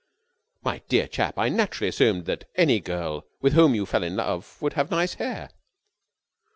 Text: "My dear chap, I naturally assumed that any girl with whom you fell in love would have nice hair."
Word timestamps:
"My 0.63 0.79
dear 0.89 1.07
chap, 1.07 1.37
I 1.37 1.49
naturally 1.49 1.89
assumed 1.89 2.25
that 2.25 2.49
any 2.55 2.79
girl 2.79 3.27
with 3.39 3.53
whom 3.53 3.75
you 3.75 3.85
fell 3.85 4.01
in 4.01 4.15
love 4.15 4.59
would 4.59 4.73
have 4.73 4.89
nice 4.89 5.13
hair." 5.13 5.51